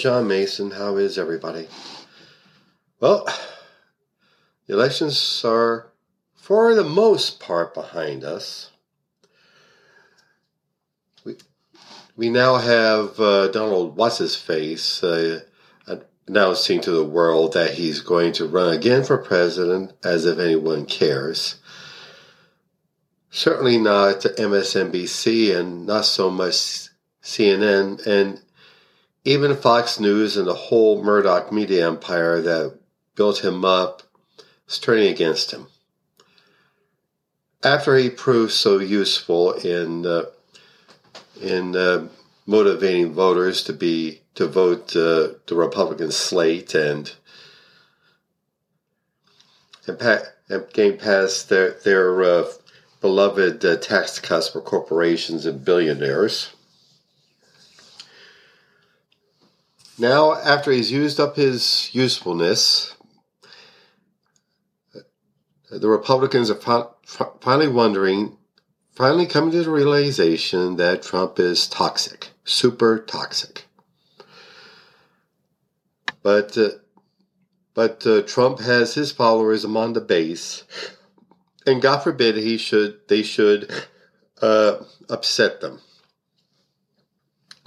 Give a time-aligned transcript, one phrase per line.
[0.00, 0.70] John Mason.
[0.70, 1.68] How is everybody?
[3.00, 3.28] Well,
[4.66, 5.92] the elections are,
[6.34, 8.70] for the most part, behind us.
[11.22, 11.36] We,
[12.16, 15.40] we now have uh, Donald What's His Face uh,
[16.26, 20.86] announcing to the world that he's going to run again for president, as if anyone
[20.86, 21.56] cares.
[23.30, 26.88] Certainly not MSNBC and not so much
[27.22, 28.40] CNN and
[29.24, 32.78] even Fox News and the whole Murdoch media empire that
[33.14, 34.02] built him up
[34.68, 35.66] is turning against him.
[37.62, 40.24] After he proved so useful in uh,
[41.42, 42.08] in uh,
[42.46, 47.12] motivating voters to be to vote uh, the Republican slate and
[49.86, 52.44] and, pa- and gain past their their uh,
[53.02, 56.54] beloved uh, tax cuts for corporations and billionaires.
[60.00, 62.96] Now, after he's used up his usefulness,
[65.70, 66.88] the Republicans are
[67.42, 68.38] finally wondering,
[68.92, 73.66] finally coming to the realization that Trump is toxic, super toxic.
[76.22, 76.70] But uh,
[77.74, 80.64] but uh, Trump has his followers among the base,
[81.66, 83.70] and God forbid he should they should
[84.40, 84.78] uh,
[85.10, 85.82] upset them.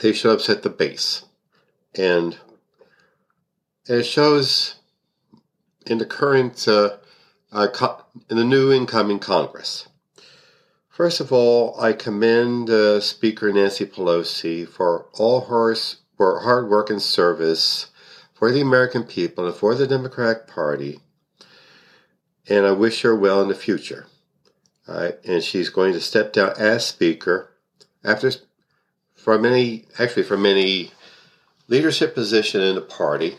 [0.00, 1.24] They should upset the base
[1.96, 2.38] and
[3.86, 4.76] it shows
[5.86, 6.96] in the current uh,
[7.52, 9.88] uh, co- in the new incoming Congress.
[10.88, 15.74] First of all, I commend uh, Speaker Nancy Pelosi for all her
[16.16, 17.86] for hard work and service
[18.34, 21.00] for the American people and for the Democratic Party,
[22.48, 24.06] and I wish her well in the future.
[24.86, 27.52] And she's going to step down as Speaker
[28.02, 28.32] after
[29.14, 30.90] for many actually for many
[31.70, 33.36] leadership position in the party,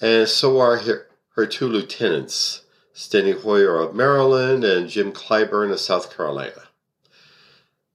[0.00, 1.06] and so are her,
[1.36, 6.64] her two lieutenants, Steny Hoyer of Maryland and Jim Clyburn of South Carolina.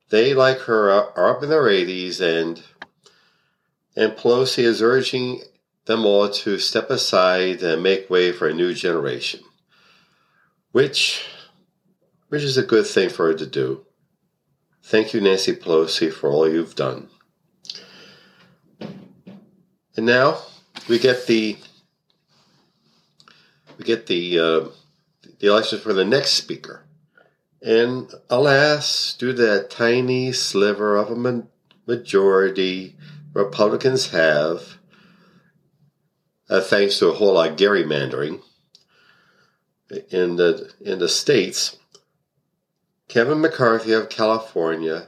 [0.10, 2.64] They, like her, are up in their 80s, and
[3.96, 5.42] and Pelosi is urging
[5.86, 9.42] them all to step aside and make way for a new generation,
[10.72, 11.26] which
[12.30, 13.86] which is a good thing for her to do.
[14.84, 17.10] Thank you, Nancy Pelosi, for all you've done.
[19.98, 20.38] And now
[20.88, 21.58] we get the
[23.80, 24.68] we get the uh,
[25.40, 26.84] the election for the next speaker.
[27.64, 31.44] And alas, due to that tiny sliver of a
[31.88, 32.96] majority
[33.34, 34.78] Republicans have,
[36.48, 38.42] uh, thanks to a whole lot of gerrymandering
[40.12, 41.78] in the in the states,
[43.08, 45.08] Kevin McCarthy of California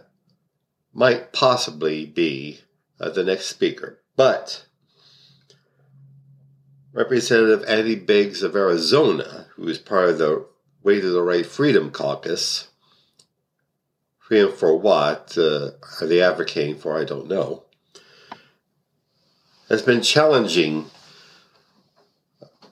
[0.94, 2.62] might possibly be
[3.00, 4.00] uh, the next speaker.
[4.16, 4.66] But
[6.92, 10.46] Representative Andy Biggs of Arizona, who is part of the
[10.82, 12.70] Way to the Right Freedom Caucus.
[14.18, 15.72] Freedom for what uh,
[16.02, 17.00] are they advocating for?
[17.00, 17.64] I don't know.
[19.70, 20.86] Has been challenging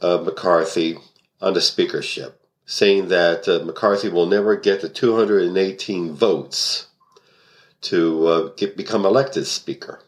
[0.02, 0.98] uh, McCarthy
[1.40, 6.88] on the speakership, saying that uh, McCarthy will never get the 218 votes
[7.82, 10.02] to uh, get, become elected speaker.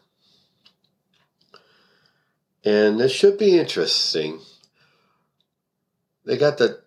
[2.64, 4.40] And this should be interesting.
[6.24, 6.82] They got the.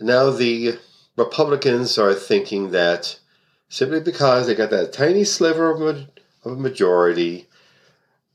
[0.00, 0.78] Now the
[1.16, 3.18] Republicans are thinking that
[3.68, 6.08] simply because they got that tiny sliver of a,
[6.44, 7.48] of a majority,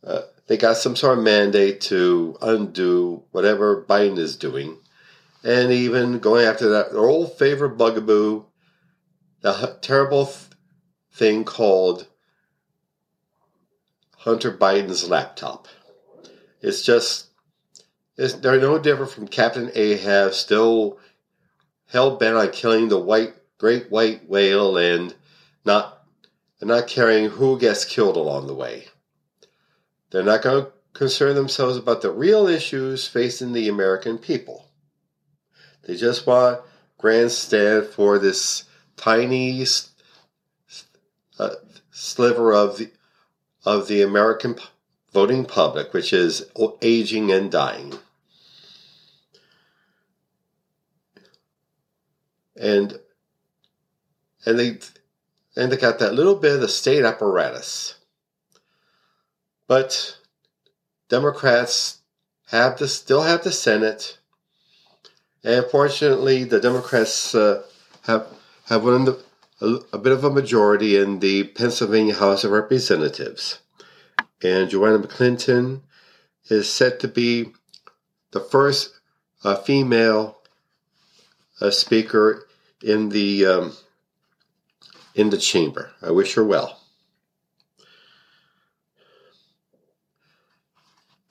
[0.03, 4.77] uh, they got some sort of mandate to undo whatever Biden is doing.
[5.43, 8.45] And even going after that, old favorite bugaboo,
[9.41, 10.37] the terrible th-
[11.13, 12.07] thing called
[14.17, 15.67] Hunter Biden's laptop.
[16.61, 17.27] It's just
[18.17, 20.99] it's, they're no different from Captain Ahab, still
[21.87, 25.13] hell bent on killing the white great white whale and
[25.65, 26.03] not
[26.59, 28.85] and not caring who gets killed along the way.
[30.11, 34.67] They're not going to concern themselves about the real issues facing the American people.
[35.83, 36.61] They just want
[36.97, 38.65] grandstand for this
[38.97, 39.65] tiny
[41.39, 41.49] uh,
[41.91, 42.91] sliver of the
[43.65, 44.55] of the American
[45.13, 46.45] voting public, which is
[46.81, 47.93] aging and dying.
[52.55, 52.99] And
[54.45, 54.77] and they
[55.55, 57.95] and they got that little bit of the state apparatus.
[59.67, 60.17] But
[61.09, 61.99] Democrats
[62.47, 64.17] have to still have the Senate,
[65.43, 67.63] and fortunately, the Democrats uh,
[68.03, 68.27] have
[68.65, 69.15] have won
[69.61, 73.59] a, a bit of a majority in the Pennsylvania House of Representatives
[74.43, 75.81] and Joanna McClinton
[76.49, 77.51] is set to be
[78.31, 78.99] the first
[79.43, 80.41] uh, female
[81.59, 82.47] uh, speaker
[82.83, 83.73] in the um,
[85.15, 85.91] in the chamber.
[86.01, 86.79] I wish her well.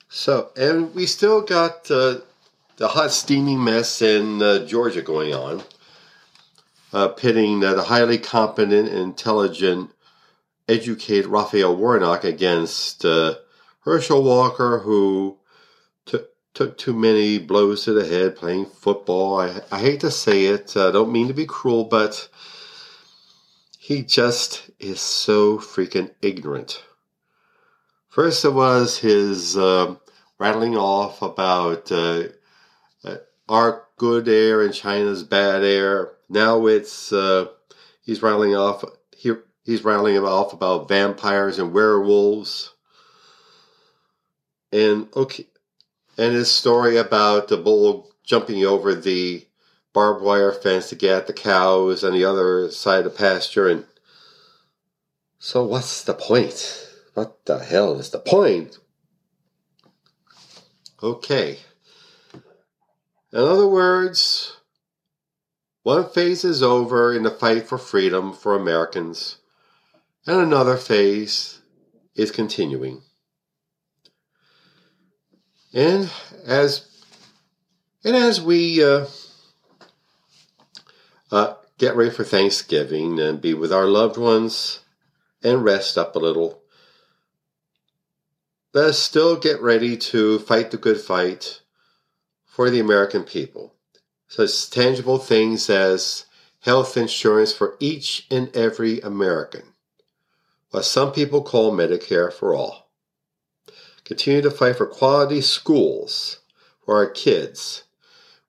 [0.09, 2.17] So, and we still got uh,
[2.75, 5.63] the hot steaming mess in uh, Georgia going on,
[6.91, 9.89] uh, pitting the highly competent, and intelligent,
[10.71, 13.35] educated Raphael Warnock against uh,
[13.81, 15.37] Herschel Walker, who
[16.05, 19.39] took took too many blows to the head playing football.
[19.39, 22.29] I, I hate to say it, I don't mean to be cruel, but
[23.77, 26.83] he just is so freaking ignorant.
[28.09, 29.95] First, it was his uh,
[30.37, 32.23] rattling off about uh,
[33.03, 36.11] uh, our good air and China's bad air.
[36.29, 37.47] Now it's uh,
[38.03, 38.83] he's rattling off.
[39.15, 39.31] He,
[39.63, 42.73] he's rattling off about vampires and werewolves.
[44.71, 45.47] And okay,
[46.17, 49.45] and his story about the bull jumping over the
[49.93, 53.67] barbed wire fence to get the cows on the other side of the pasture.
[53.67, 53.85] And
[55.39, 56.87] so, what's the point?
[57.13, 58.77] What the hell is the point?
[61.03, 61.57] Okay.
[63.33, 64.57] In other words,
[65.83, 69.37] one phase is over in the fight for freedom for Americans,
[70.27, 71.61] and another phase
[72.15, 73.01] is continuing.
[75.73, 76.09] And
[76.45, 76.87] as
[78.03, 79.05] and as we uh,
[81.31, 84.79] uh, get ready for Thanksgiving and be with our loved ones
[85.43, 86.61] and rest up a little,
[88.73, 91.61] let us still get ready to fight the good fight
[92.45, 93.75] for the American people.
[94.27, 96.25] Such tangible things as
[96.61, 99.70] health insurance for each and every American,
[100.71, 102.81] what some people call Medicare for all
[104.05, 106.39] continue to fight for quality schools
[106.83, 107.83] for our kids,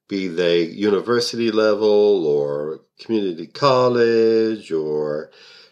[0.08, 5.30] be they university level or community college or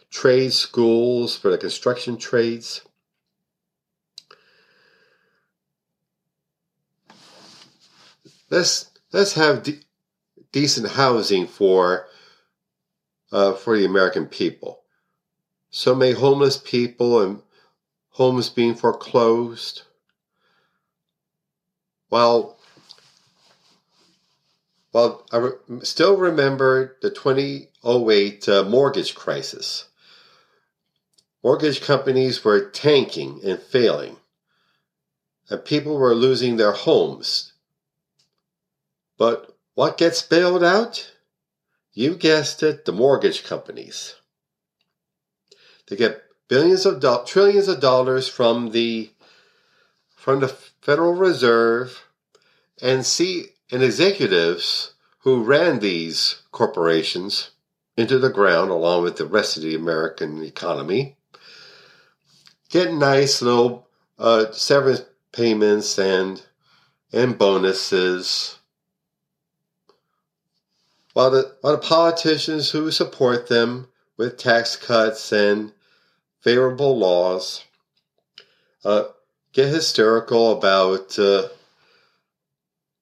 [0.09, 2.81] trade schools for the construction trades.
[8.49, 9.79] Let's let's have de-
[10.51, 12.07] decent housing for
[13.31, 14.80] uh, for the American people.
[15.71, 17.41] So many homeless people and
[18.09, 19.83] homes being foreclosed.
[22.09, 22.59] While,
[24.91, 29.85] while I re- still remember the 2008 uh, mortgage crisis.
[31.41, 34.17] Mortgage companies were tanking and failing,
[35.49, 37.53] and people were losing their homes.
[39.17, 41.13] But what gets bailed out?
[41.93, 44.15] You guessed it, the mortgage companies.
[45.87, 49.11] They get billions of do- trillions of dollars from the
[50.15, 52.05] from the Federal Reserve
[52.81, 57.51] and see and executives who ran these corporations
[57.97, 61.15] into the ground along with the rest of the American economy
[62.71, 66.41] get nice little uh, severance payments and
[67.13, 68.57] and bonuses.
[71.13, 73.89] While the, while the politicians who support them
[74.21, 75.73] with tax cuts and
[76.41, 77.65] favorable laws,
[78.85, 79.05] uh,
[79.51, 81.47] get hysterical about uh,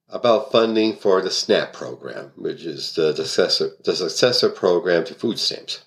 [0.08, 5.38] about funding for the SNAP program, which is the successor, the successor program to food
[5.38, 5.84] stamps.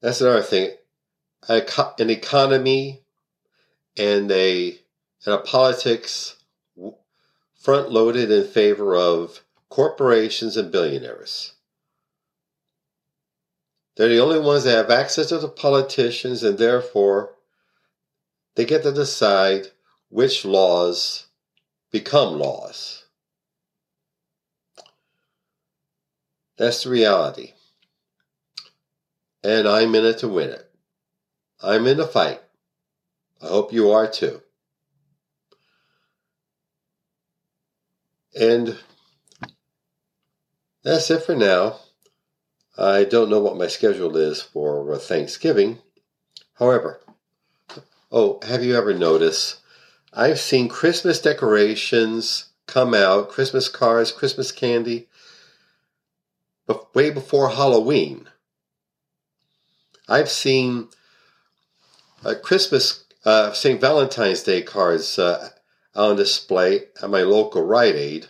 [0.00, 0.72] That's another thing.
[1.48, 3.04] An economy
[3.96, 4.76] and a
[5.24, 6.34] and a politics
[7.54, 9.43] front loaded in favor of
[9.74, 11.54] corporations and billionaires.
[13.96, 17.32] They're the only ones that have access to the politicians, and therefore
[18.54, 19.66] they get to decide
[20.10, 21.26] which laws
[21.90, 23.06] become laws.
[26.56, 27.54] That's the reality.
[29.42, 30.70] And I'm in it to win it.
[31.60, 32.40] I'm in the fight.
[33.42, 34.40] I hope you are too.
[38.38, 38.78] And
[40.84, 41.80] that's it for now.
[42.76, 45.78] I don't know what my schedule is for Thanksgiving.
[46.54, 47.00] However,
[48.12, 49.60] oh, have you ever noticed?
[50.12, 55.08] I've seen Christmas decorations come out, Christmas cards, Christmas candy,
[56.94, 58.28] way before Halloween.
[60.08, 60.88] I've seen
[62.24, 63.80] uh, Christmas, uh, St.
[63.80, 65.50] Valentine's Day cards uh,
[65.94, 68.26] on display at my local Rite Aid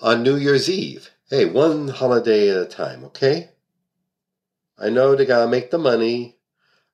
[0.00, 1.10] on New Year's Eve.
[1.32, 3.50] Hey, one holiday at a time, okay?
[4.76, 6.38] I know they gotta make the money.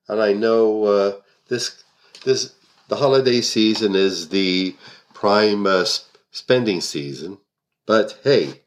[0.08, 1.12] and I know uh,
[1.48, 1.82] this
[2.22, 2.52] this
[2.88, 4.76] the holiday season is the
[5.14, 5.86] prime uh,
[6.30, 7.38] spending season.
[7.86, 8.60] But hey,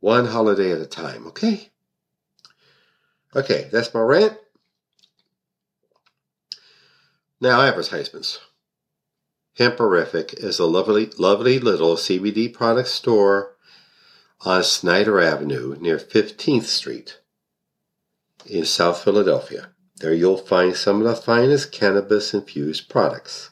[0.00, 1.70] one holiday at a time, okay?
[3.34, 4.36] Okay, that's my rant.
[7.40, 8.40] Now, advertisements.
[9.58, 13.55] Hemperific is a lovely, lovely little CBD product store
[14.46, 17.18] on Snyder Avenue near 15th Street
[18.46, 19.70] in South Philadelphia.
[19.96, 23.50] There you'll find some of the finest cannabis infused products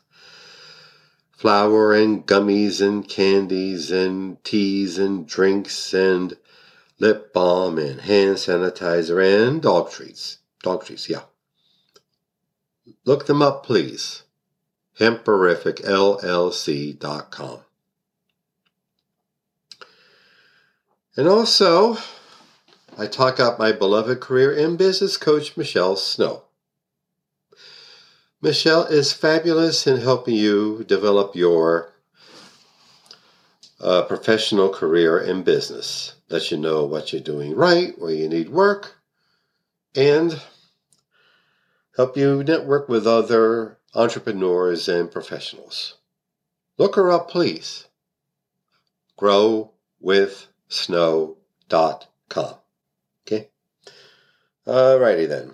[1.33, 6.37] flour and gummies and candies and teas and drinks and
[7.01, 10.39] lip balm and hand sanitizer and dog treats.
[10.63, 11.23] Dog treats, yeah.
[13.05, 14.23] Look them up, please.
[15.01, 17.65] Hemperificllc.com.
[21.17, 21.97] And also,
[22.99, 26.43] I talk about my beloved career in business coach, Michelle Snow.
[28.43, 31.93] Michelle is fabulous in helping you develop your
[33.81, 36.15] uh, professional career in business.
[36.31, 38.97] Let you know what you're doing right, where you need work,
[39.95, 40.41] and
[41.97, 45.97] help you network with other entrepreneurs and professionals.
[46.77, 47.87] Look her up, please.
[50.75, 52.55] Growwithsnow.com.
[53.27, 53.49] Okay?
[54.67, 55.53] Alrighty then.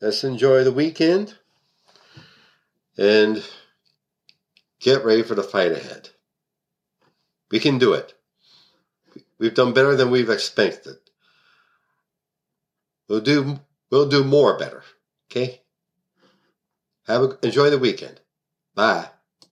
[0.00, 1.36] Let's enjoy the weekend
[2.98, 3.42] and
[4.80, 6.10] get ready for the fight ahead.
[7.50, 8.14] We can do it.
[9.38, 10.96] We've done better than we've expected.
[13.08, 14.82] We'll do we'll do more better.
[15.30, 15.62] Okay?
[17.06, 18.20] Have a, enjoy the weekend.
[18.74, 19.08] Bye.